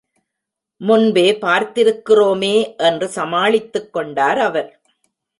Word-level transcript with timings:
முன்பே 0.81 1.25
பார்த்திருக்கிறோமே 1.41 2.77
என்று 2.77 3.07
சமாளித்துக் 3.07 3.93
கொண்டார் 3.93 4.39
அவர். 4.39 4.71